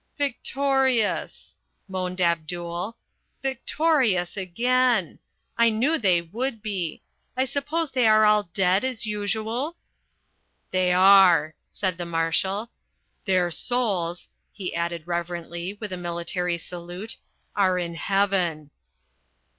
[0.17, 2.97] "Victorious!" moaned Abdul.
[3.43, 5.19] "Victorious again!
[5.59, 7.03] I knew they would be!
[7.37, 9.75] I suppose they are all dead as usual?"
[10.71, 12.71] "They are," said the Marshal.
[13.25, 17.17] "Their souls," he added reverently, with a military salute,
[17.55, 18.71] "are in Heaven!"